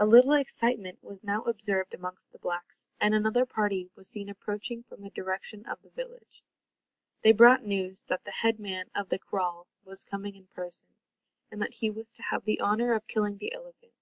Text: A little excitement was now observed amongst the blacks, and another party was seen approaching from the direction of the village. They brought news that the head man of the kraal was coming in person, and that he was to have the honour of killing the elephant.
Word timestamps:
A 0.00 0.06
little 0.06 0.32
excitement 0.32 0.98
was 1.04 1.22
now 1.22 1.42
observed 1.42 1.94
amongst 1.94 2.32
the 2.32 2.38
blacks, 2.40 2.88
and 3.00 3.14
another 3.14 3.46
party 3.46 3.88
was 3.94 4.08
seen 4.08 4.28
approaching 4.28 4.82
from 4.82 5.02
the 5.02 5.10
direction 5.10 5.64
of 5.66 5.80
the 5.82 5.90
village. 5.90 6.42
They 7.20 7.30
brought 7.30 7.62
news 7.62 8.02
that 8.08 8.24
the 8.24 8.32
head 8.32 8.58
man 8.58 8.90
of 8.92 9.08
the 9.08 9.20
kraal 9.20 9.68
was 9.84 10.02
coming 10.02 10.34
in 10.34 10.48
person, 10.48 10.88
and 11.52 11.62
that 11.62 11.74
he 11.74 11.90
was 11.90 12.10
to 12.14 12.22
have 12.24 12.44
the 12.44 12.60
honour 12.60 12.92
of 12.94 13.06
killing 13.06 13.36
the 13.38 13.52
elephant. 13.54 13.92